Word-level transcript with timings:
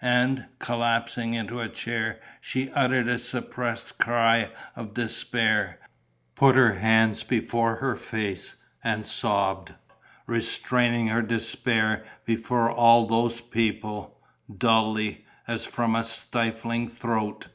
And, 0.00 0.46
collapsing 0.58 1.34
into 1.34 1.60
a 1.60 1.68
chair, 1.68 2.18
she 2.40 2.70
uttered 2.70 3.08
a 3.08 3.18
suppressed 3.18 3.98
cry 3.98 4.48
of 4.74 4.94
despair, 4.94 5.80
put 6.34 6.56
her 6.56 6.72
hands 6.76 7.22
before 7.24 7.74
her 7.76 7.94
face 7.94 8.56
and 8.82 9.06
sobbed, 9.06 9.74
restraining 10.26 11.08
her 11.08 11.20
despair 11.20 12.06
before 12.24 12.70
all 12.70 13.06
those 13.06 13.42
people, 13.42 14.18
dully, 14.56 15.26
as 15.46 15.66
from 15.66 15.94
a 15.94 16.04
stifling 16.04 16.88
throat. 16.88 17.48